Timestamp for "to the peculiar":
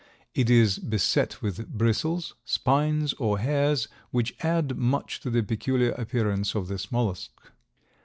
5.19-5.91